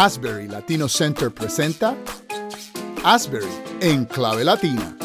[0.00, 1.96] Asbury Latino Center presenta
[3.02, 3.48] Asbury
[3.80, 4.96] en clave latina.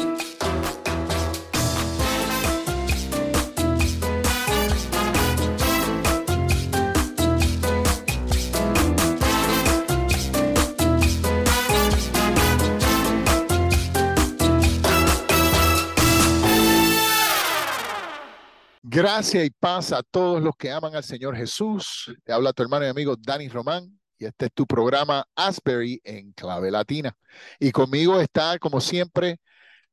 [18.84, 22.14] Gracias y paz a todos los que aman al Señor Jesús.
[22.22, 26.32] Te habla tu hermano y amigo Dani Román y este es tu programa Asbury en
[26.32, 27.16] clave latina.
[27.58, 29.38] Y conmigo está, como siempre,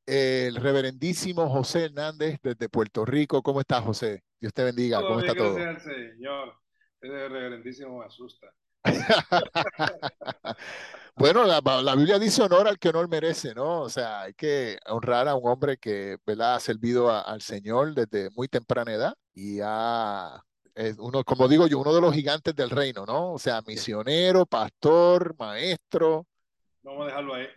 [0.05, 3.41] el reverendísimo José Hernández desde Puerto Rico.
[3.41, 4.23] ¿Cómo estás, José?
[4.39, 5.01] Dios te bendiga.
[5.01, 5.55] ¿Cómo está todo?
[5.55, 6.53] Gracias al Señor.
[7.01, 8.47] Ese reverendísimo me asusta.
[11.15, 13.81] bueno, la, la, Biblia dice honor al que honor merece, ¿no?
[13.81, 16.55] O sea, hay que honrar a un hombre que ¿verdad?
[16.55, 20.43] ha servido a, al Señor desde muy temprana edad y ha
[20.75, 23.33] es uno, como digo yo, uno de los gigantes del reino, ¿no?
[23.33, 26.27] O sea, misionero, pastor, maestro.
[26.83, 27.47] Vamos a dejarlo ahí.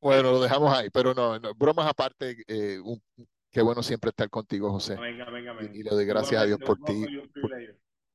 [0.00, 3.02] Bueno, lo dejamos ahí, pero no, bromas aparte, eh, un,
[3.50, 4.96] qué bueno siempre estar contigo, José.
[4.96, 5.72] Venga, venga, venga.
[5.74, 7.06] Y, y le doy gracias a Dios por ti,
[7.40, 7.50] por,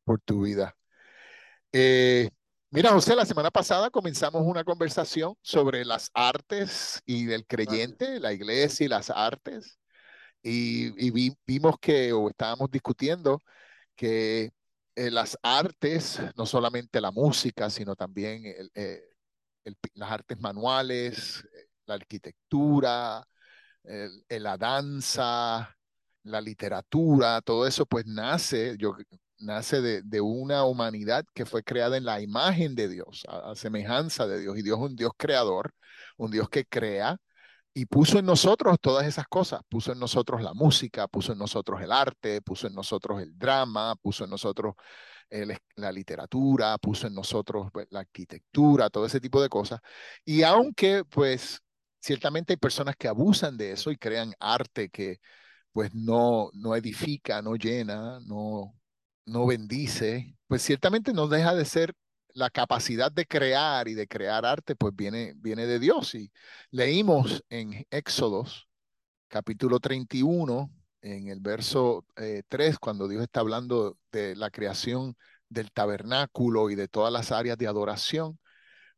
[0.04, 0.76] por, tu vida.
[1.72, 2.30] Eh,
[2.70, 8.34] mira, José, la semana pasada comenzamos una conversación sobre las artes y del creyente, la
[8.34, 9.80] iglesia y las artes.
[10.44, 13.42] Y, y vi, vimos que, o estábamos discutiendo,
[13.96, 14.52] que
[14.96, 18.44] eh, las artes, no solamente la música, sino también
[18.76, 19.02] eh,
[19.94, 23.28] las artes manuales, eh, la arquitectura,
[24.30, 25.76] la danza,
[26.24, 28.78] la literatura, todo eso pues nace,
[29.40, 33.56] nace de, de, una humanidad que fue creada en la imagen de Dios, a, a
[33.56, 34.58] semejanza de Dios.
[34.58, 35.74] Y Dios es un Dios creador,
[36.18, 37.18] un Dios que crea,
[37.74, 41.82] y puso en nosotros todas esas cosas, puso en nosotros la música, puso en nosotros
[41.82, 44.76] el arte, puso en nosotros el drama, puso en nosotros
[45.30, 49.80] el, la literatura, puso en nosotros pues, la arquitectura, todo ese tipo de cosas.
[50.26, 51.62] Y aunque pues
[52.00, 55.20] ciertamente hay personas que abusan de eso y crean arte que
[55.72, 58.76] pues no, no edifica, no llena, no,
[59.26, 61.94] no bendice, pues ciertamente no deja de ser
[62.34, 66.16] la capacidad de crear y de crear arte, pues viene, viene de Dios.
[66.16, 66.32] Y
[66.72, 68.68] leímos en Éxodos,
[69.28, 70.72] capítulo 31,
[71.02, 75.16] en el verso eh, 3, cuando Dios está hablando de la creación
[75.50, 78.40] del tabernáculo y de todas las áreas de adoración,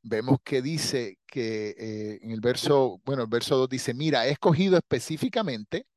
[0.04, 4.32] vemos que dice que eh, en el verso, bueno, el verso 2 dice, mira, he
[4.32, 5.88] escogido específicamente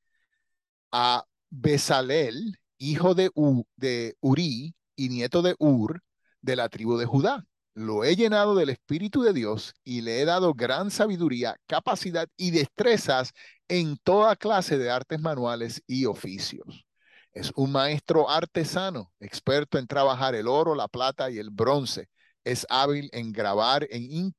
[0.93, 6.03] a Besalel, hijo de, U, de Uri y nieto de Ur,
[6.47, 7.45] de la tribu de Judá.
[7.75, 12.53] Lo he llenado del Espíritu de Dios y le he dado gran sabiduría, capacidad y
[12.53, 13.33] destrezas
[13.69, 16.87] en toda clase de artes manuales y oficios.
[17.33, 22.09] Es un maestro artesano, experto en trabajar el oro, la plata y el bronce.
[22.45, 24.37] Es hábil en grabar, en inc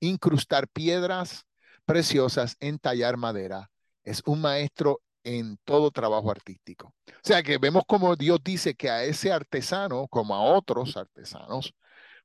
[0.00, 1.46] incrustar piedras
[1.84, 3.70] preciosas, en tallar madera.
[4.04, 6.94] Es un maestro en todo trabajo artístico.
[7.06, 11.74] O sea que vemos como Dios dice que a ese artesano, como a otros artesanos,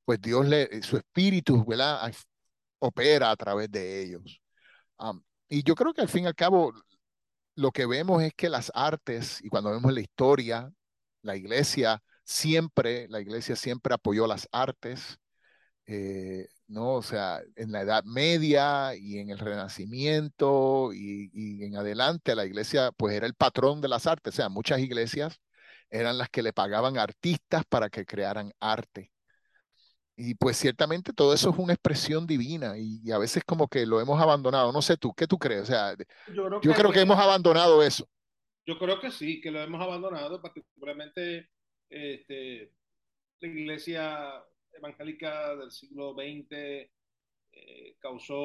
[0.05, 2.13] pues Dios le, su espíritu, ¿verdad?
[2.79, 4.41] Opera a través de ellos.
[5.49, 6.73] Y yo creo que al fin y al cabo,
[7.55, 10.71] lo que vemos es que las artes, y cuando vemos la historia,
[11.21, 15.19] la iglesia siempre, la iglesia siempre apoyó las artes,
[15.87, 16.93] eh, ¿no?
[16.95, 22.45] O sea, en la Edad Media y en el Renacimiento y, y, en adelante la
[22.45, 25.41] iglesia pues era el patrón de las artes, o sea, muchas iglesias
[25.89, 29.11] eran las que le pagaban artistas para que crearan arte.
[30.15, 33.85] Y pues ciertamente todo eso es una expresión divina y, y a veces como que
[33.85, 34.71] lo hemos abandonado.
[34.71, 35.63] No sé tú, ¿qué tú crees?
[35.63, 35.95] O sea,
[36.27, 38.07] yo creo, yo que, creo que hemos abandonado eso.
[38.65, 41.49] Yo creo que sí, que lo hemos abandonado, particularmente
[41.89, 42.71] este,
[43.39, 46.89] la iglesia evangélica del siglo XX
[47.51, 48.39] eh, causó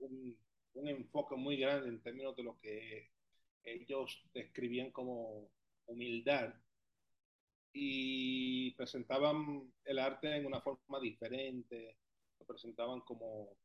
[0.00, 0.36] un,
[0.74, 3.10] enfoque muy grande en términos de lo que
[3.64, 5.50] ellos describían como
[5.86, 6.54] humildad
[7.72, 11.96] y presentaban el arte en una forma diferente,
[12.38, 13.56] lo presentaban como,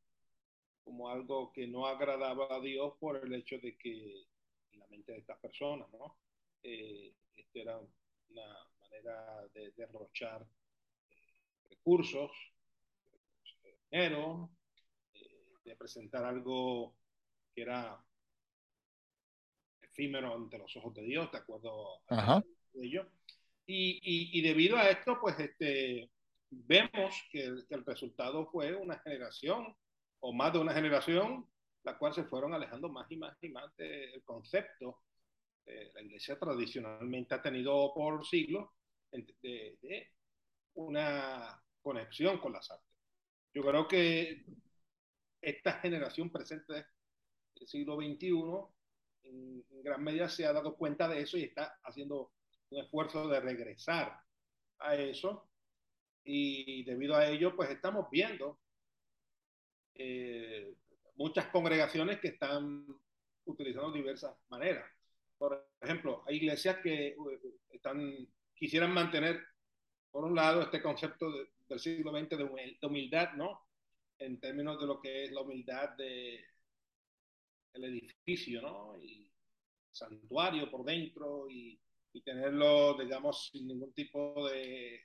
[0.83, 4.25] como algo que no agradaba a Dios por el hecho de que
[4.73, 6.17] en la mente de estas personas, ¿no?
[6.63, 7.79] Eh, esto era
[8.29, 10.45] una manera de derrochar
[11.69, 12.31] recursos,
[13.91, 14.49] dinero,
[15.13, 16.95] eh, de presentar algo
[17.53, 18.03] que era
[19.81, 23.07] efímero ante los ojos de Dios, de acuerdo a ello.
[23.65, 26.11] Y, y, y, debido a esto, pues este,
[26.49, 29.75] vemos que el, que el, resultado fue una generación,
[30.19, 31.47] o más de una generación,
[31.83, 34.99] la cual se fueron alejando más y más y más del concepto.
[35.65, 38.69] Eh, la iglesia tradicionalmente ha tenido por siglos
[39.11, 40.11] de, de
[40.75, 42.89] una conexión con las artes.
[43.53, 44.45] yo creo que
[45.41, 48.31] esta generación presente del siglo XXI
[49.23, 52.31] en, gran medida se ha dado cuenta de eso y está haciendo
[52.71, 54.19] un esfuerzo de regresar
[54.79, 55.47] a eso.
[56.23, 58.59] Y debido a ello, pues estamos viendo
[59.93, 60.75] eh,
[61.15, 62.87] muchas congregaciones que están
[63.45, 64.89] utilizando diversas maneras.
[65.37, 67.15] Por ejemplo, hay iglesias que eh,
[67.69, 69.39] están, quisieran mantener,
[70.15, 71.29] por un lado, este concepto
[71.67, 73.67] del siglo XX de humildad, ¿no?
[74.17, 76.39] En términos de lo que es la humildad de
[77.73, 78.97] el edificio, ¿no?
[79.03, 79.29] Y
[79.91, 81.77] santuario por dentro y,
[82.13, 85.01] y tenerlo, digamos, sin ningún tipo de,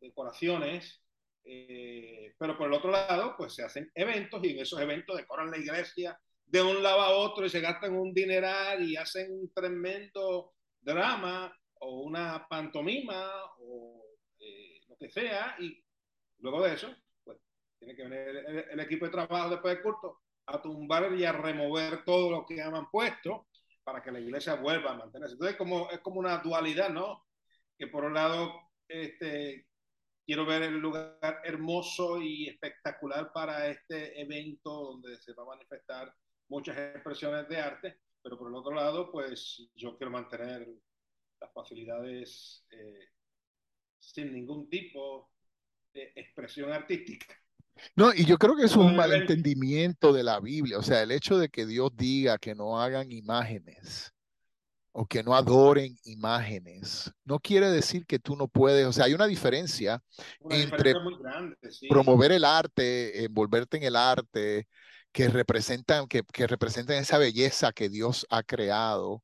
[0.00, 1.02] decoraciones.
[1.42, 5.50] Eh, pero por el otro lado, pues se hacen eventos y en esos eventos decoran
[5.50, 6.16] la iglesia
[6.46, 11.52] de un lado a otro y se gastan un dineral y hacen un tremendo drama
[11.80, 13.28] o una pantomima
[13.58, 14.01] o eh,
[14.98, 15.82] que sea y
[16.38, 16.94] luego de eso,
[17.24, 17.38] pues
[17.78, 22.04] tiene que venir el, equipo de trabajo después del culto a tumbar y a remover
[22.04, 23.46] todo lo que han puesto
[23.84, 25.34] para que la iglesia vuelva a mantenerse.
[25.34, 27.26] Entonces como, es como una dualidad, ¿no?
[27.78, 28.52] Que por un lado
[28.88, 29.66] este,
[30.24, 36.14] quiero ver el lugar hermoso y espectacular para este evento donde se va a manifestar
[36.48, 40.68] muchas expresiones de arte, pero por el otro lado, pues yo quiero mantener
[41.40, 43.08] las facilidades eh,
[44.02, 45.30] sin ningún tipo
[45.94, 47.26] de expresión artística.
[47.96, 51.38] No, y yo creo que es un malentendimiento de la Biblia, o sea, el hecho
[51.38, 54.12] de que Dios diga que no hagan imágenes
[54.92, 59.14] o que no adoren imágenes, no quiere decir que tú no puedes, o sea, hay
[59.14, 60.02] una diferencia
[60.50, 60.94] entre
[61.88, 64.68] promover el arte, envolverte en el arte,
[65.10, 69.22] que representan, que, que representan esa belleza que Dios ha creado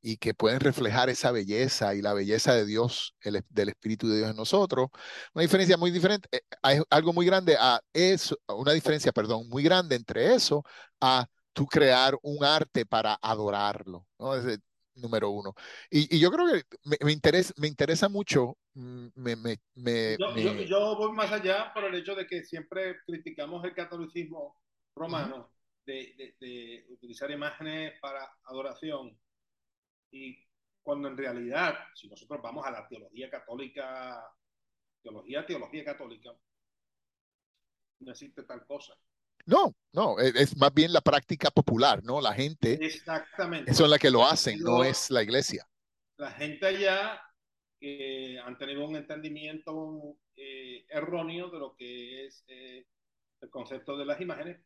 [0.00, 4.18] y que pueden reflejar esa belleza y la belleza de Dios, el, del Espíritu de
[4.18, 4.88] Dios en nosotros.
[5.34, 9.62] Una diferencia muy diferente, eh, hay algo muy grande a eso, una diferencia, perdón, muy
[9.62, 10.62] grande entre eso
[11.00, 14.34] a tú crear un arte para adorarlo, ¿no?
[14.34, 14.60] Es
[14.94, 15.54] número uno.
[15.90, 18.56] Y, y, yo creo que me, me, interesa, me interesa mucho.
[18.74, 22.96] Mm, me, me, yo, yo, yo, voy más allá por el hecho de que siempre
[23.06, 24.60] criticamos el catolicismo
[24.94, 25.50] romano
[25.86, 29.16] de, de, de utilizar imágenes para adoración
[30.10, 30.38] y
[30.82, 34.24] cuando en realidad, si nosotros vamos a la teología católica,
[35.02, 36.30] teología, teología católica,
[38.00, 38.94] no existe tal cosa.
[39.46, 42.20] No, no, es, más bien la práctica popular, ¿no?
[42.20, 42.74] La gente.
[42.84, 43.72] Exactamente.
[43.72, 45.66] Son las que lo hacen, no es la iglesia.
[46.16, 47.22] La gente allá
[47.80, 52.86] que han tenido un entendimiento eh, erróneo de lo que es eh,
[53.40, 54.60] el concepto de las imágenes.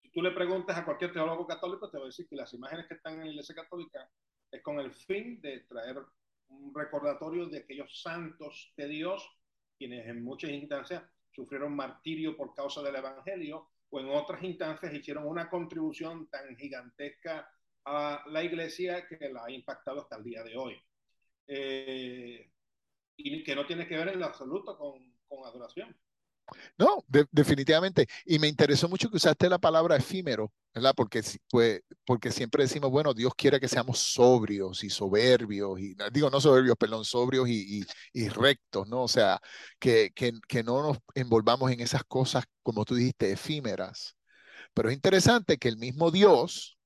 [0.00, 2.86] Si tú le preguntas a cualquier teólogo católico, te va a decir que las imágenes
[2.86, 4.08] que están en la iglesia católica
[4.54, 5.98] es con el fin de traer
[6.48, 9.28] un recordatorio de aquellos santos de Dios,
[9.76, 11.02] quienes en muchas instancias
[11.32, 17.50] sufrieron martirio por causa del Evangelio, o en otras instancias hicieron una contribución tan gigantesca
[17.84, 20.80] a la iglesia que la ha impactado hasta el día de hoy.
[21.48, 22.50] Eh,
[23.16, 25.96] y que no tiene que ver en absoluto con, con adoración.
[26.78, 28.06] No, definitivamente.
[28.24, 30.92] Y me interesó mucho que usaste la palabra efímero, ¿verdad?
[30.96, 31.22] Porque,
[32.04, 36.76] porque siempre decimos, bueno, Dios quiere que seamos sobrios y soberbios, y digo, no soberbios,
[36.76, 39.02] perdón, sobrios y, y, rectos, ¿no?
[39.04, 39.40] O sea,
[39.78, 44.16] que, que, que no nos envolvamos en esas cosas, como tú dijiste, efímeras.
[44.74, 46.78] Pero es interesante que el mismo Dios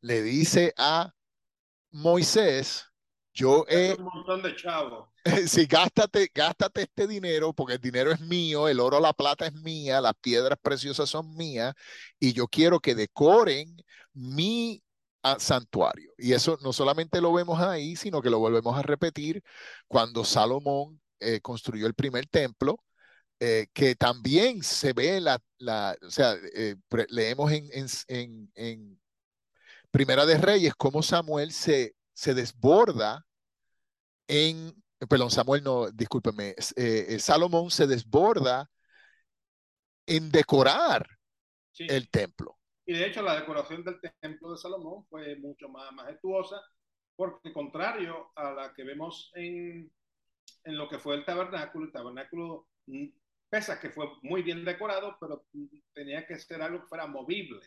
[0.00, 1.12] le dice a
[1.90, 2.91] Moisés,
[3.32, 3.94] yo he...
[3.94, 5.08] Un montón de chavos.
[5.46, 9.54] Sí, gástate, gástate este dinero porque el dinero es mío, el oro, la plata es
[9.54, 11.74] mía, las piedras preciosas son mías
[12.18, 13.76] y yo quiero que decoren
[14.12, 14.82] mi
[15.22, 16.12] ah, santuario.
[16.18, 19.42] Y eso no solamente lo vemos ahí, sino que lo volvemos a repetir
[19.86, 22.82] cuando Salomón eh, construyó el primer templo.
[23.44, 26.76] Eh, que también se ve la, la o sea, eh,
[27.08, 27.68] leemos en,
[28.06, 29.00] en, en,
[29.90, 33.26] Primera de Reyes cómo Samuel se, se desborda
[34.28, 36.54] en perdón, Samuel no, discúlpeme, eh,
[37.08, 38.70] eh, Salomón se desborda
[40.06, 41.06] en decorar
[41.78, 42.58] el templo.
[42.84, 46.60] Y de hecho la decoración del templo de Salomón fue mucho más majestuosa,
[47.16, 49.90] porque contrario a la que vemos en,
[50.64, 53.06] en lo que fue el tabernáculo, el tabernáculo, mm,
[53.48, 55.46] pese a que fue muy bien decorado, pero
[55.92, 57.60] tenía que ser algo que fuera movible.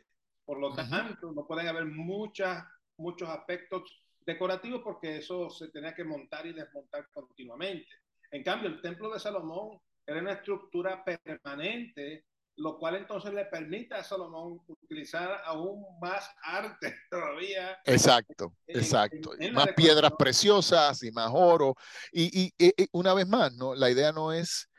[0.46, 2.66] Por lo tanto, no pueden haber muchas,
[2.98, 7.90] muchos aspectos decorativo porque eso se tenía que montar y desmontar continuamente.
[8.32, 12.26] En cambio, el templo de Salomón era una estructura permanente,
[12.58, 17.78] lo cual entonces le permite a Salomón utilizar aún más arte todavía.
[17.86, 19.32] Exacto, exacto.
[19.52, 21.76] más piedras preciosas y más oro.
[22.12, 23.76] Y, y, una vez más, ¿no?
[23.76, 24.70] la idea no es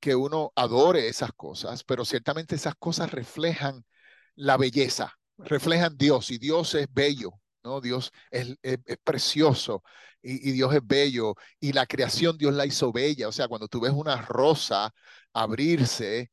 [0.00, 3.84] que uno adore esas cosas, pero ciertamente esas cosas reflejan
[4.34, 7.32] la belleza, reflejan Dios y Dios es bello,
[7.80, 8.56] Dios es,
[9.04, 9.82] precioso
[10.22, 13.80] y, Dios es bello y la creación Dios la hizo bella, o sea, cuando tú
[13.80, 14.92] ves una rosa
[15.32, 16.30] abrirse,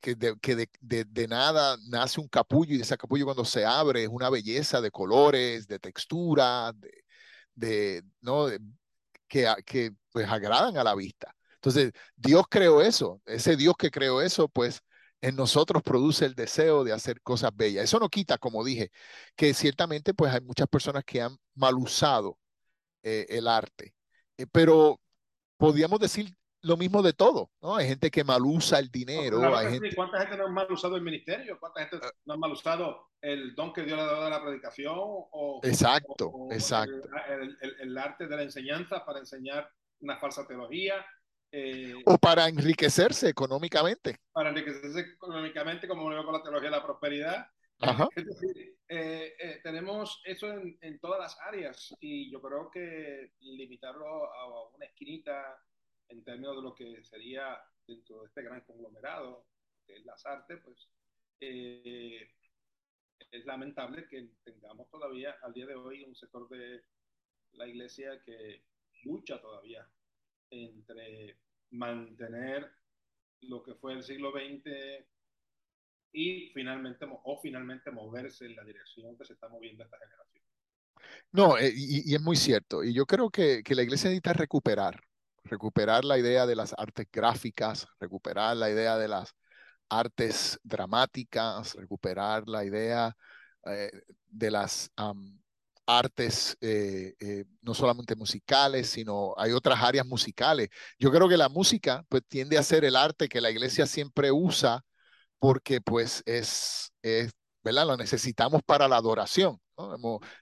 [0.00, 4.08] que, de, que de, nada nace un capullo y ese capullo cuando se abre es
[4.08, 6.72] una belleza de colores, de textura,
[7.54, 8.48] de, ¿no?
[9.28, 11.34] que, que pues agradan a la vista.
[11.54, 14.82] Entonces, Dios creó eso, ese Dios que creó eso, pues
[15.20, 17.84] en nosotros produce el deseo de hacer cosas bellas.
[17.84, 18.90] Eso no quita, como dije,
[19.34, 22.38] que ciertamente pues hay muchas personas que han mal usado
[23.02, 23.94] eh, el arte,
[24.36, 25.00] eh, pero
[25.56, 27.76] podríamos decir lo mismo de todo, ¿no?
[27.76, 29.38] Hay gente que mal usa el dinero.
[29.94, 31.58] ¿Cuánta gente no ha mal usado el ministerio?
[31.60, 32.10] ¿Cuánta gente ah.
[32.24, 34.94] no ha mal usado el don que Dios le ha dado a la predicación?
[34.96, 37.08] O, exacto, exacto.
[37.80, 39.70] El, arte de la enseñanza para enseñar
[40.00, 41.06] una falsa teología.
[41.58, 44.20] Eh, o para enriquecerse económicamente.
[44.30, 47.46] Para enriquecerse económicamente, como veo con la teología de la prosperidad.
[48.14, 53.32] Es decir, eh, eh, tenemos eso en, en, todas las áreas y yo creo que
[53.40, 55.58] limitarlo a una esquinita
[56.08, 59.46] en términos de lo que sería dentro de este gran conglomerado
[59.86, 60.90] que es las artes, pues
[61.40, 62.34] eh,
[63.30, 66.82] es lamentable que tengamos todavía al día de hoy un sector de
[67.52, 68.62] la iglesia que
[69.04, 69.88] lucha todavía
[70.50, 71.38] entre
[71.70, 72.70] mantener
[73.42, 75.04] lo que fue el siglo XX
[76.12, 80.44] y finalmente o finalmente moverse en la dirección que se está moviendo esta generación.
[81.32, 82.82] No, eh, y, es muy cierto.
[82.82, 85.00] Y yo creo que, que la iglesia necesita recuperar
[85.46, 89.34] recuperar la idea de las artes gráficas, recuperar la idea de las
[89.88, 93.16] artes dramáticas, recuperar la idea
[93.66, 93.90] eh,
[94.26, 94.90] de las
[95.86, 100.68] artes eh, eh, no solamente musicales, sino hay otras áreas musicales.
[100.98, 104.32] Yo creo que la música pues tiende a ser el arte que la iglesia siempre
[104.32, 104.84] usa
[105.38, 107.86] porque pues es, es ¿verdad?
[107.86, 109.60] Lo necesitamos para la adoración.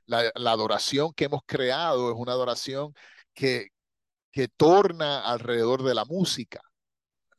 [0.06, 2.94] La, la, adoración que hemos creado es una adoración
[3.34, 3.68] que,
[4.30, 6.60] que torna alrededor de la música.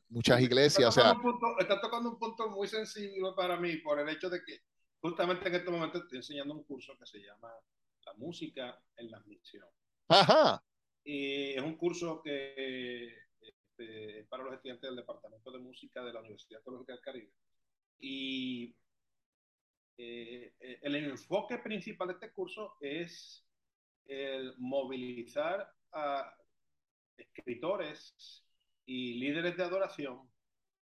[0.08, 1.16] Muchas iglesias, o sea...
[1.58, 4.60] está tocando un punto muy sensible para mí por el hecho de que
[5.00, 7.48] justamente en este momento estoy enseñando un curso que se llama
[8.06, 9.68] La música en la misión.
[10.08, 10.64] Ajá.
[11.04, 16.12] Y es un curso que este, es para los estudiantes del Departamento de Música de
[16.12, 17.32] la Universidad Teológica del Caribe.
[17.98, 18.74] Y
[19.98, 23.44] eh, el enfoque principal de este curso es
[24.06, 26.36] el movilizar a
[27.16, 28.44] escritores
[28.84, 30.30] y líderes de adoración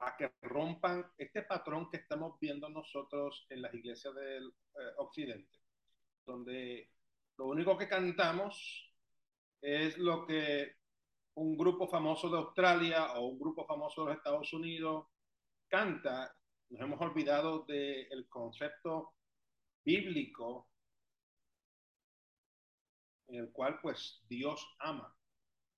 [0.01, 5.59] a que rompan este patrón que estamos viendo nosotros en las iglesias del eh, occidente,
[6.25, 6.91] donde
[7.39, 8.93] lo único que cantamos
[9.61, 10.77] es lo que
[11.35, 15.07] un grupo famoso de Australia o un grupo famoso de los Estados Unidos
[15.69, 16.35] canta.
[16.71, 19.15] Nos hemos olvidado del concepto
[19.85, 20.69] bíblico
[23.29, 25.15] en el cual pues Dios ama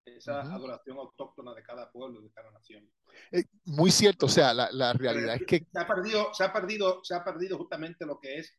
[0.05, 2.91] esa adoración autóctona de cada pueblo, de cada nación.
[3.31, 5.67] Eh, muy cierto, o sea, la, la realidad es que...
[5.71, 8.59] Se ha, perdido, se, ha perdido, se ha perdido justamente lo que es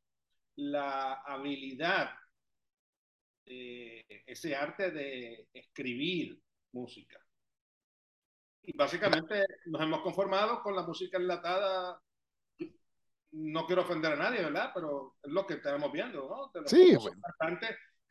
[0.55, 2.11] la habilidad,
[3.45, 6.39] ese arte de escribir
[6.73, 7.19] música.
[8.63, 12.01] Y básicamente nos hemos conformado con la música enlatada.
[13.31, 14.71] No quiero ofender a nadie, ¿verdad?
[14.73, 16.67] Pero es lo que estamos viendo, ¿no?
[16.67, 17.21] sí, bueno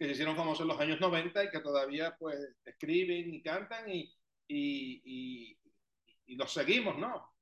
[0.01, 3.87] que se hicieron famosos en los años 90 y que todavía pues escriben y cantan
[3.87, 4.11] y,
[4.49, 5.59] y,
[6.25, 7.35] y, los seguimos, ¿no?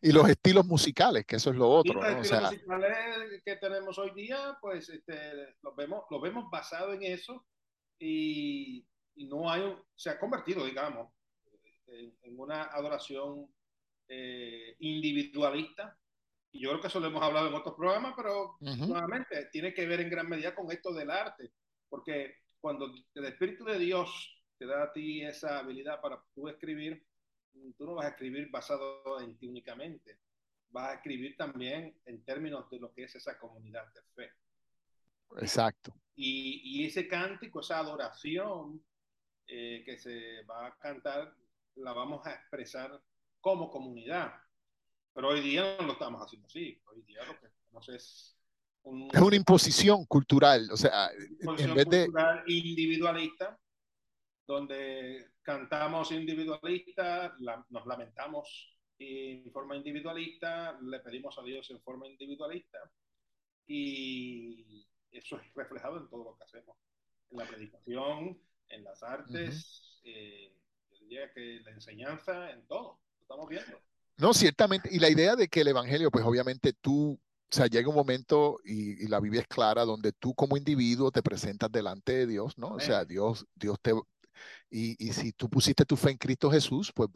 [0.00, 1.94] Y los estilos musicales, que eso es lo otro.
[1.94, 7.02] los estilos musicales que tenemos hoy día, pues este, los, vemos, los vemos basados en
[7.04, 7.46] eso
[7.98, 9.62] y, no hay,
[9.94, 11.12] se ha convertido, digamos,
[11.86, 13.46] en, una adoración
[14.08, 15.98] eh, individualista.
[16.52, 19.86] Y yo creo que eso lo hemos hablado en otros programas, pero nuevamente tiene que
[19.86, 21.52] ver en gran medida con esto del arte.
[21.88, 27.04] Porque cuando el Espíritu de Dios te da a ti esa habilidad para tú escribir,
[27.76, 30.18] tú no vas a escribir basado en ti únicamente,
[30.70, 34.32] vas a escribir también en términos de lo que es esa comunidad de fe.
[35.38, 35.94] Exacto.
[36.14, 38.82] Y, y ese cántico, esa adoración
[39.46, 41.34] eh, que se va a cantar,
[41.76, 43.00] la vamos a expresar
[43.40, 44.34] como comunidad.
[45.14, 46.80] Pero hoy día no lo estamos haciendo así.
[46.86, 48.36] Hoy día lo que hacemos es
[49.12, 51.10] es una imposición cultural, o sea,
[51.58, 52.08] en vez de...
[52.46, 53.58] individualista,
[54.46, 57.36] donde cantamos individualista,
[57.70, 62.78] nos lamentamos en forma individualista, le pedimos a Dios en forma individualista,
[63.66, 66.76] y eso es reflejado en todo lo que hacemos,
[67.30, 68.38] en la predicación,
[68.68, 70.52] en las artes, eh,
[70.90, 73.80] yo diría que la enseñanza, en todo, lo estamos viendo.
[74.18, 74.88] No, ciertamente.
[74.92, 78.58] Y la idea de que el Evangelio, pues obviamente tú, o sea, llega un momento
[78.64, 82.68] y, la Biblia es clara donde tú como individuo te presentas delante de Dios, ¿no?
[82.68, 83.92] O sea, Dios, Dios te...
[84.70, 87.08] Y, y si tú pusiste tu fe en Cristo Jesús, pues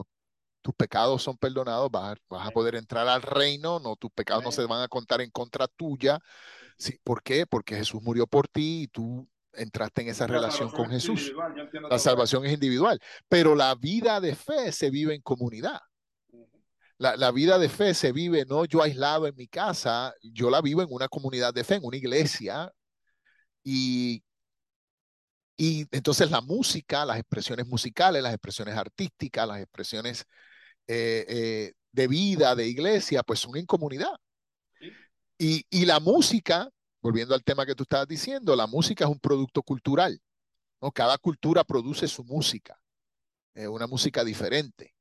[0.62, 4.52] tus pecados son perdonados, vas, vas a poder entrar al reino, no, tus pecados no
[4.52, 6.18] se van a contar en contra tuya.
[6.76, 7.46] Sí, ¿Por qué?
[7.46, 11.32] Porque Jesús murió por ti y tú entraste en esa relación con Jesús.
[11.90, 15.80] La salvación es individual, pero la vida de fe se vive en comunidad.
[16.98, 20.60] La, la, vida de fe se vive no yo aislado en mi casa, yo la
[20.60, 22.70] vivo en una comunidad de fe, en una iglesia.
[23.64, 24.22] Y,
[25.62, 30.24] y entonces la música, las expresiones musicales, las expresiones artísticas, las expresiones
[30.86, 34.16] eh, eh, de vida, de iglesia, pues son en comunidad.
[35.36, 36.70] Y, y, la música,
[37.02, 40.22] volviendo al tema que tú estabas diciendo, la música es un producto cultural.
[40.80, 40.92] ¿no?
[40.92, 42.80] Cada cultura produce su música,
[43.52, 44.94] eh, una música diferente.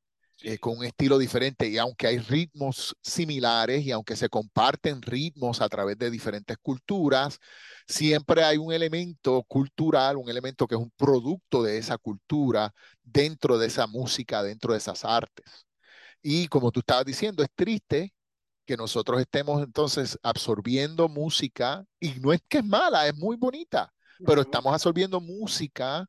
[0.59, 5.69] Con un estilo diferente y aunque hay ritmos similares y aunque se comparten ritmos a
[5.69, 7.39] través de diferentes culturas,
[7.87, 13.57] siempre hay un elemento cultural, un elemento que es un producto de esa cultura dentro
[13.57, 15.65] de esa música, dentro de esas artes.
[16.21, 18.13] Y como tú estabas diciendo, es triste
[18.65, 23.91] que nosotros estemos entonces absorbiendo música, y no es que es mala, es muy bonita,
[24.23, 26.07] pero estamos absorbiendo música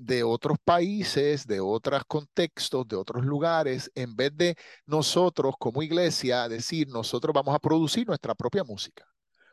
[0.00, 6.48] de otros países, de otros contextos, de otros lugares, en vez de nosotros como iglesia
[6.48, 9.06] decir, nosotros vamos a producir nuestra propia música,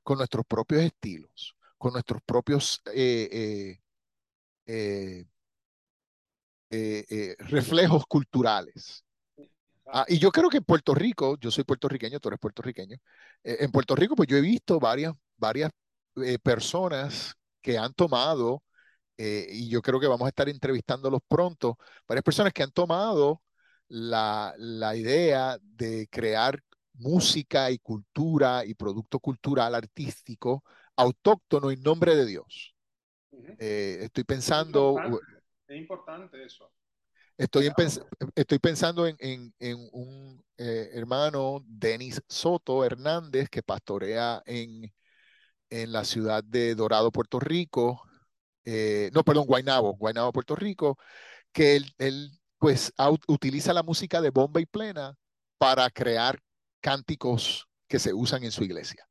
[0.04, 3.78] con nuestros propios estilos, con nuestros propios eh,
[4.66, 5.26] eh,
[6.70, 9.04] eh, reflejos culturales.
[9.88, 12.98] Ah, y yo creo que en Puerto Rico, yo soy puertorriqueño, tú eres puertorriqueño,
[13.44, 15.72] en Puerto Rico pues yo he visto varias, varias
[16.42, 18.64] personas que han tomado,
[19.18, 23.42] eh, y yo creo que vamos a estar entrevistándolos pronto, varias personas que han tomado
[23.88, 26.62] la, la idea de crear
[26.94, 30.64] música y cultura y producto cultural artístico
[30.96, 32.76] autóctono en nombre de Dios.
[33.60, 34.96] estoy pensando...
[35.68, 36.72] es importante eso.
[37.38, 37.72] Estoy,
[38.34, 44.92] estoy pensando en, en, un eh, hermano, Denis Soto Hernández, que pastorea en,
[45.70, 48.07] en la ciudad de Dorado, Puerto Rico.
[48.70, 50.98] Eh, no, perdón, Guaynabo, Guaynabo, Puerto Rico,
[51.54, 52.94] que él, él pues
[53.28, 55.16] utiliza la música de bomba y plena
[55.58, 56.40] para crear
[56.82, 59.08] cánticos que se usan en su iglesia.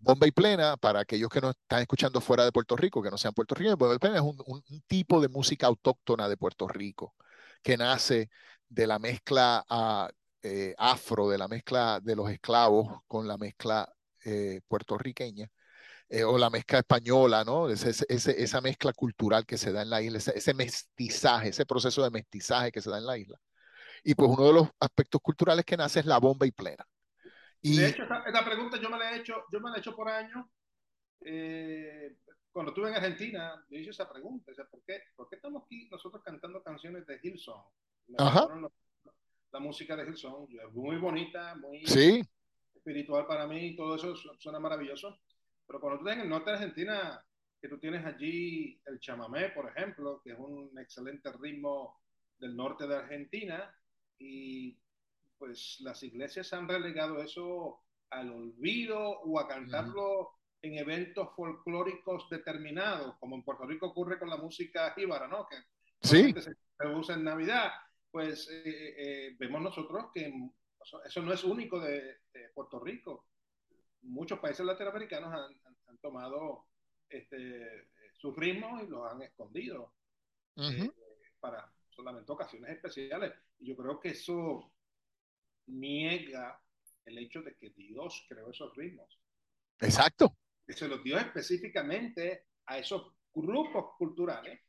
[0.00, 3.18] Bomba y plena, para aquellos que no están escuchando fuera de Puerto Rico, que no
[3.18, 6.66] sean puertorriqueños, bomba y plena es un, un, un tipo de música autóctona de Puerto
[6.68, 7.14] Rico
[7.62, 8.30] que nace
[8.68, 10.10] de la mezcla ah,
[10.42, 13.92] eh, afro, de la mezcla de los esclavos con la mezcla
[14.24, 15.48] eh, puertorriqueña.
[16.14, 17.70] Eh, o la mezcla española, ¿no?
[17.70, 22.70] esa mezcla cultural que se da en la isla, ese, mestizaje, ese proceso de mestizaje
[22.70, 23.38] que se da en la isla.
[24.04, 26.86] Y pues uno de los aspectos culturales que nace es la bomba y plena.
[27.62, 29.96] Y, de hecho, esta, pregunta yo me la he hecho, yo me la he hecho
[29.96, 30.44] por años
[32.52, 36.22] cuando estuve en Argentina, yo hice esa pregunta, ¿por, qué, ¿por qué estamos aquí nosotros
[36.22, 37.64] cantando canciones de Hillsong?
[38.08, 41.82] La, música de Hillsong es muy bonita, muy
[42.74, 45.18] espiritual para mí, todo eso suena maravilloso.
[45.72, 47.24] Pero cuando tú estás en el norte de Argentina,
[47.58, 51.98] que tú tienes allí el chamamé, por ejemplo, que es un excelente ritmo
[52.38, 53.74] del norte de Argentina,
[54.18, 54.78] y
[55.38, 57.80] pues las iglesias han relegado eso
[58.10, 64.28] al olvido o a cantarlo en eventos folclóricos determinados, como en Puerto Rico ocurre con
[64.28, 65.46] la música jíbara, ¿no?
[65.48, 65.56] Que
[66.02, 66.34] sí.
[66.38, 67.72] se, usa en Navidad,
[68.10, 70.30] pues eh, eh, vemos nosotros que
[71.06, 72.18] eso no es único de,
[72.54, 73.26] Puerto Rico.
[74.02, 75.61] Muchos países latinoamericanos han,
[75.98, 76.66] tomado
[77.08, 79.94] este, sus ritmos y los han escondido
[80.56, 80.90] eh,
[81.40, 83.32] para solamente ocasiones especiales.
[83.58, 84.72] Y yo creo que eso
[85.66, 86.60] niega
[87.04, 89.18] el hecho de que Dios creó esos ritmos.
[89.80, 94.60] Exacto que se los dio específicamente a esos grupos culturales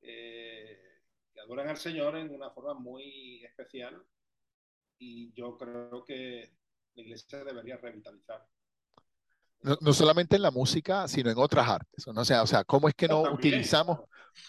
[0.00, 1.00] eh,
[1.32, 4.02] que adoran al Señor en una forma muy especial
[4.98, 6.52] y yo creo que
[6.94, 8.46] la iglesia debería revitalizar.
[9.80, 12.06] No, solamente en la música, sino en otras artes.
[12.06, 12.20] ¿no?
[12.20, 14.00] O, sea, o sea, ¿cómo es que no, utilizamos,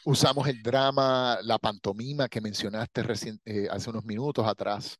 [0.04, 3.01] usamos el drama, la pantomima que mencionaste
[3.45, 4.99] eh, hace unos minutos atrás,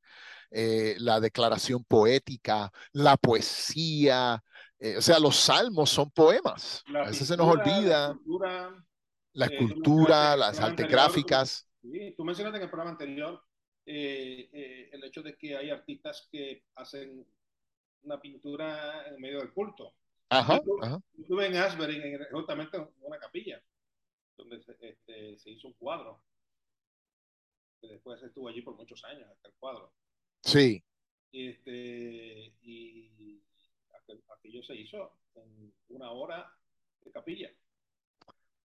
[0.52, 4.42] eh, la declaración poética, la poesía,
[4.80, 6.84] eh, o sea, los salmos son poemas.
[6.94, 8.18] a veces se nos olvida.
[9.34, 11.68] La escultura, eh, las artes gráficas.
[11.82, 13.42] Sí, tú mencionaste en el programa anterior
[13.86, 17.26] eh, el hecho de que hay artistas que hacen
[18.04, 19.94] una pintura en medio del culto.
[20.30, 20.62] Ajá,
[21.18, 23.62] estuve, en Asbury, justamente en una capilla,
[24.38, 26.22] donde se, este, se hizo un cuadro.
[27.80, 29.94] Que después estuvo allí por muchos años, hasta el cuadro.
[30.42, 30.84] Sí.
[31.32, 33.42] Este, y
[34.46, 36.52] aquello se hizo en una hora
[37.02, 37.50] de capilla.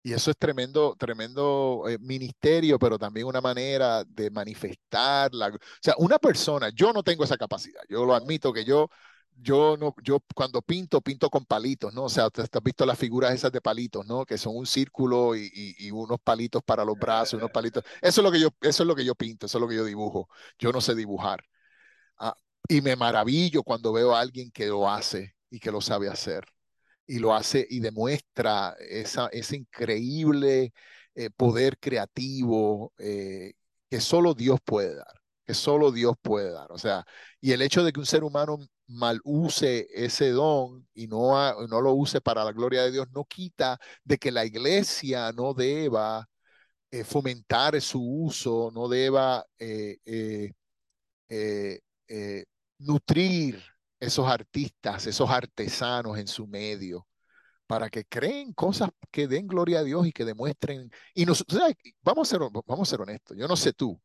[0.03, 5.59] Y eso es tremendo, tremendo eh, ministerio, pero también una manera de manifestar la, o
[5.81, 8.87] sea, una persona, yo no tengo esa capacidad, yo lo admito que yo,
[9.35, 12.05] yo no, yo cuando pinto, pinto con palitos, ¿no?
[12.05, 14.25] O sea, te has visto las figuras esas de palitos, ¿no?
[14.25, 17.83] Que son un círculo y, y, unos palitos para los brazos, unos palitos.
[18.01, 19.75] Eso es lo que yo, eso es lo que yo pinto, eso es lo que
[19.75, 20.29] yo dibujo.
[20.59, 21.43] Yo no sé dibujar.
[22.17, 22.37] Ah,
[22.69, 26.45] y me maravillo cuando veo a alguien que lo hace y que lo sabe hacer
[27.07, 30.73] y lo hace y demuestra esa, ese increíble
[31.15, 33.53] eh, poder creativo eh,
[33.89, 36.71] que solo Dios puede dar, que solo Dios puede dar.
[36.71, 37.05] O sea,
[37.41, 41.81] y el hecho de que un ser humano mal use ese don y no, no
[41.81, 46.27] lo use para la gloria de Dios, no quita de que la iglesia no deba
[46.91, 49.45] eh, fomentar su uso, no deba
[52.79, 53.61] nutrir
[53.99, 57.07] esos artistas, esos artesanos en su medio,
[57.67, 60.91] para que creen cosas que den gloria a Dios y que demuestren.
[61.13, 61.61] Y nosotros,
[62.01, 63.99] vamos, a ser, vamos a ser honestos, yo no sé tú,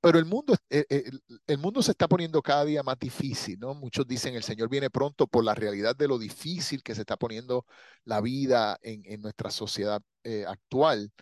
[0.00, 1.10] pero el mundo, eh, eh,
[1.46, 3.74] el, mundo se está poniendo cada día más difícil, ¿no?
[3.74, 7.16] Muchos dicen el Señor viene pronto por la realidad de lo difícil que se está
[7.16, 7.66] poniendo
[8.04, 11.12] la vida en, nuestra sociedad eh, actual.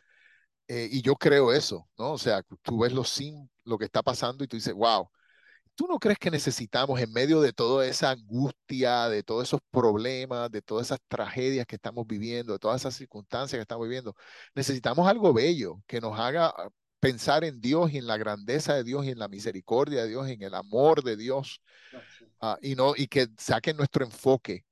[0.68, 2.12] y yo creo eso, ¿no?
[2.12, 5.08] O sea, tú ves lo, sin, lo que está pasando y tú dices, wow,
[5.74, 10.50] ¿Tú no crees que necesitamos, en medio de toda esa angustia, de todos esos problemas,
[10.50, 14.14] de todas esas tragedias que estamos viviendo, de todas esas circunstancias que estamos viviendo,
[14.54, 16.68] necesitamos algo bello que nos haga ah,
[17.02, 20.28] pensar en Dios y en la grandeza de Dios y en la misericordia de Dios,
[20.28, 21.60] en el amor de Dios,
[22.40, 24.64] ah, y, no, y que saquen nuestro enfoque,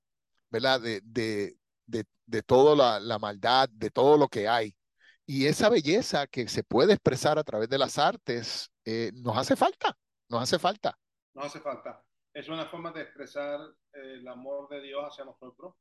[0.48, 0.80] ¿verdad?
[0.80, 4.76] De, de, de, de toda la, maldad, de todo lo que hay.
[5.26, 9.56] Y esa belleza que se puede expresar a través de las artes eh, nos hace
[9.56, 9.98] falta.
[10.28, 10.96] Nos hace falta.
[11.34, 12.00] Nos hace falta.
[12.32, 13.58] Es una forma de expresar
[13.92, 15.74] eh, el amor de Dios hacia nosotros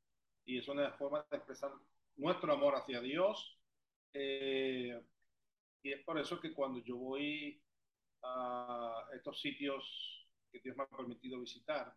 [0.44, 1.70] y es una forma de expresar
[2.16, 3.56] nuestro amor hacia Dios.
[4.12, 5.00] Eh,
[5.82, 7.62] y es por eso que cuando yo voy
[8.22, 11.96] a estos sitios que Dios me ha permitido visitar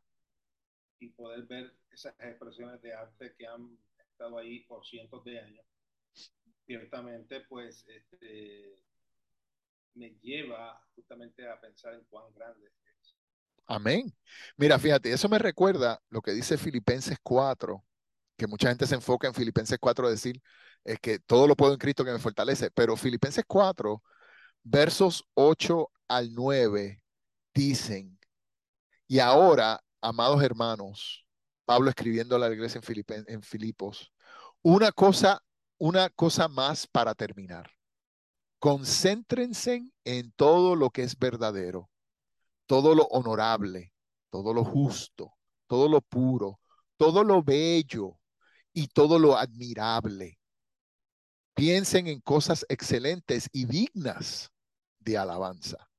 [1.00, 5.65] y poder ver esas expresiones de arte que han estado ahí por cientos de años,
[6.65, 8.84] ciertamente pues este,
[9.96, 13.15] me lleva justamente a pensar en cuán grande es.
[13.65, 14.13] Amén.
[14.58, 17.84] Mira, fíjate, eso me recuerda lo que dice Filipenses 4,
[18.38, 20.41] que mucha gente se enfoca en Filipenses 4 decir
[20.84, 24.04] es que todo lo puedo en Cristo que me fortalece, pero Filipenses 4,
[24.63, 27.02] versos 8 al 9,
[27.54, 28.19] dicen,
[29.08, 31.26] y ahora, amados hermanos,
[31.65, 34.12] Pablo escribiendo a la iglesia en, en Filipos,
[34.62, 35.43] una cosa,
[35.78, 37.72] una cosa más para terminar.
[38.60, 41.89] Concéntrense en todo lo que es verdadero,
[42.65, 43.93] todo lo honorable,
[44.30, 45.34] todo lo justo,
[45.67, 46.60] todo lo puro,
[46.98, 48.19] todo lo bello
[48.74, 50.39] y todo lo admirable.
[51.53, 54.51] Piensen en cosas excelentes y dignas
[54.99, 55.89] de alabanza.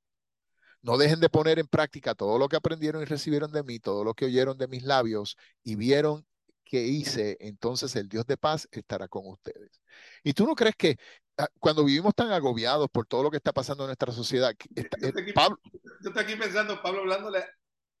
[0.81, 4.03] No dejen de poner en práctica todo lo que aprendieron y recibieron de mí, todo
[4.03, 6.25] lo que oyeron de mis labios y vieron
[6.63, 9.81] que hice, entonces el Dios de paz estará con ustedes.
[10.23, 10.97] ¿Y tú no crees que
[11.37, 14.53] Ah, cuando vivimos tan agobiados por todo lo que está pasando en nuestra sociedad.
[14.69, 17.43] yo, estoy aquí, Pablo, yo estoy aquí pensando, Pablo, hablándole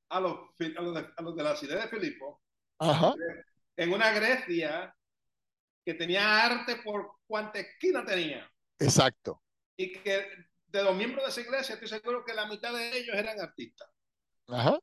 [0.09, 0.39] a los,
[0.77, 2.41] a los, de, a los de la ciudad de Filipo,
[2.79, 3.13] Ajá.
[3.75, 4.95] en una Grecia
[5.85, 8.49] que tenía arte por cuanta esquina tenía.
[8.79, 9.41] Exacto.
[9.77, 10.27] Y que
[10.67, 13.87] de los miembros de esa iglesia, estoy seguro que la mitad de ellos eran artistas.
[14.47, 14.79] Ajá.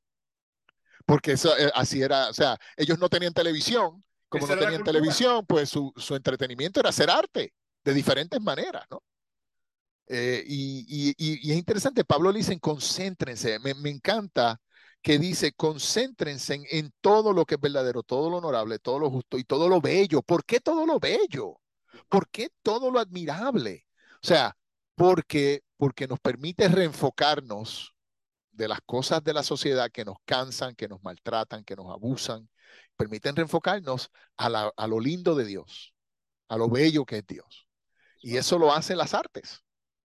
[1.05, 4.05] Porque eso, eh, así era, o sea, ellos no tenían televisión.
[4.29, 7.53] Como no tenían televisión, pues su, su entretenimiento era hacer arte
[7.85, 9.03] de diferentes maneras, ¿no?
[10.15, 14.61] Eh, y, es interesante, Pablo le dice, concéntrense, me, encanta
[15.03, 19.37] que dice, concéntrense en, todo lo que es verdadero, todo lo honorable, todo lo justo
[19.38, 20.23] y todo lo bello.
[20.23, 21.61] ¿Por qué todo lo bello?
[22.09, 23.87] ¿Por qué todo lo admirable?
[24.23, 24.57] O sea,
[24.95, 27.95] porque, porque nos permite reenfocarnos
[28.53, 32.49] de las cosas de la sociedad que nos cansan, que nos maltratan, que nos abusan,
[32.97, 35.95] permiten reenfocarnos a, a lo lindo de Dios,
[36.49, 37.67] a lo bello que es Dios.
[38.21, 39.65] Y eso lo hacen las artes,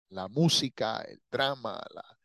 [0.10, 1.80] la música, el drama.
[1.94, 2.17] La...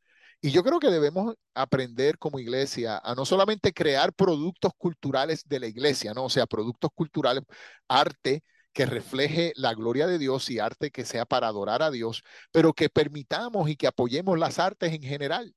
[0.43, 5.61] Y yo creo que debemos aprender como iglesia a no solamente crear productos culturales de
[5.61, 6.25] la iglesia, ¿no?
[6.25, 7.45] O sea, productos culturales,
[7.89, 12.23] arte que refleje la gloria de Dios y arte que sea para adorar a Dios,
[12.51, 15.55] pero que permitamos y que apoyemos las artes en general.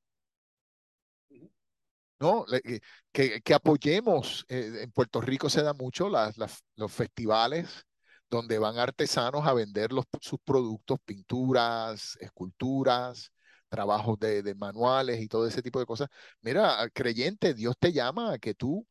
[2.20, 2.46] ¿no?
[2.54, 2.80] Eh,
[3.12, 6.36] que, que apoyemos, eh, en Puerto Rico se da mucho las,
[6.76, 7.86] los festivales
[8.30, 13.32] donde van artesanos a vender sus productos, pinturas, esculturas,
[13.70, 16.10] trabajos de, manuales y todo ese tipo de cosas.
[16.42, 18.86] Mira, creyente, Dios te llama a que tú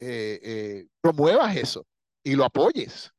[0.00, 1.86] eh, eh, promuevas eso
[2.22, 3.12] y lo apoyes.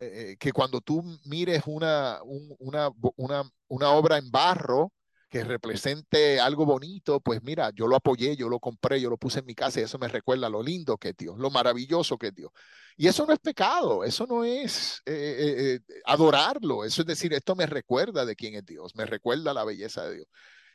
[0.00, 2.20] Eh, que cuando tú mires una,
[2.58, 4.92] una, una, una obra en barro,
[5.28, 9.40] que represente algo bonito, pues mira, yo lo apoyé, yo lo compré, yo lo puse
[9.40, 12.28] en mi casa y eso me recuerda lo lindo que es Dios, lo maravilloso que
[12.28, 12.50] es Dios.
[12.96, 17.32] Y eso no es pecado, eso no es eh, eh, eh, adorarlo, eso es decir,
[17.34, 20.28] esto me recuerda de quién es Dios, me recuerda la belleza de Dios.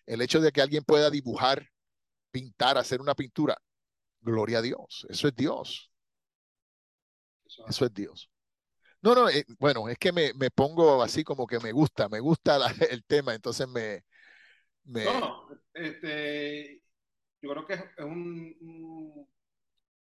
[0.06, 1.70] El hecho de que alguien pueda dibujar,
[2.32, 3.58] pintar, hacer una pintura,
[4.22, 5.89] gloria a Dios, eso es Dios.
[7.68, 8.30] Eso es Dios.
[9.02, 9.28] No, no,
[9.60, 12.58] bueno, es que me, me, pongo así como que me gusta, me gusta
[12.89, 14.04] el tema, entonces me,
[14.86, 16.82] no, este,
[17.41, 19.28] yo creo que es un,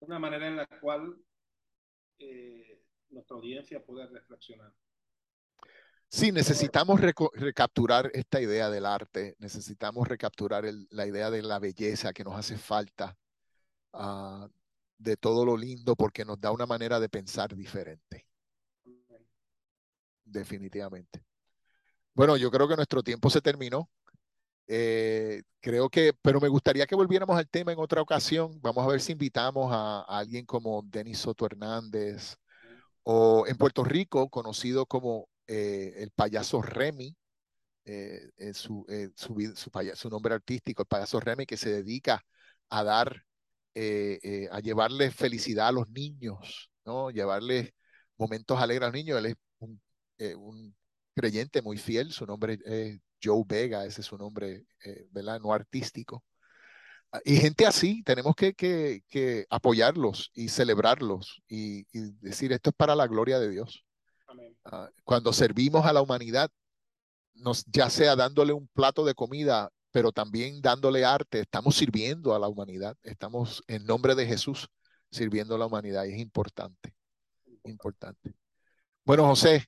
[0.01, 1.17] una manera en la cual
[2.19, 4.73] eh, nuestra audiencia puede reflexionar.
[6.11, 7.01] Sí, necesitamos
[7.35, 12.57] recapturar esta idea del arte, necesitamos recapturar la idea de la belleza que nos hace
[12.57, 13.15] falta,
[13.93, 14.49] uh,
[14.97, 18.27] de todo lo lindo, porque nos da una manera de pensar diferente.
[20.25, 21.23] Definitivamente.
[22.15, 23.91] Bueno, yo creo que nuestro tiempo se terminó.
[24.69, 28.61] Eh, creo que, pero me gustaría que volviéramos al tema en otra ocasión.
[28.61, 32.37] Vamos a ver si invitamos a, alguien como Denis Soto Hernández
[33.03, 37.17] o en Puerto Rico, conocido como eh, el payaso Remy,
[37.87, 39.35] eh, su, su,
[39.95, 42.25] su, nombre artístico, el payaso Remy, que se dedica
[42.71, 43.25] a dar,
[44.51, 47.11] a llevarle felicidad a los niños, ¿no?
[47.11, 47.73] Llevarles
[48.19, 49.19] momentos alegres a los niños.
[49.19, 49.81] Él es un,
[50.37, 50.77] un
[51.15, 55.41] creyente muy fiel, su nombre es Joe Vega, ese es su nombre, eh, ¿verdad?
[55.41, 56.25] No artístico.
[57.13, 61.85] Ah, y gente así, tenemos que, que, apoyarlos y celebrarlos y,
[62.21, 63.85] decir, esto es para la gloria de Dios.
[64.65, 66.51] Ah, cuando servimos a la humanidad,
[67.35, 72.39] nos, ya sea dándole un plato de comida, pero también dándole arte, estamos sirviendo a
[72.39, 74.69] la humanidad, estamos en nombre de Jesús
[75.11, 76.95] sirviendo a la humanidad y es importante,
[77.65, 78.35] importante.
[79.05, 79.65] Bueno, José,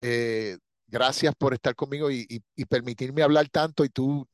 [0.00, 0.58] eh,
[0.90, 4.28] gracias por estar conmigo y, permitirme hablar tanto y tú